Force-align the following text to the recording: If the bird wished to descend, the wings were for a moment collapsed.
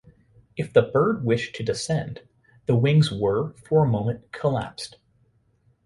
If 0.57 0.73
the 0.73 0.81
bird 0.81 1.23
wished 1.23 1.53
to 1.57 1.63
descend, 1.63 2.21
the 2.65 2.75
wings 2.75 3.11
were 3.11 3.51
for 3.53 3.85
a 3.85 3.87
moment 3.87 4.31
collapsed. 4.31 4.97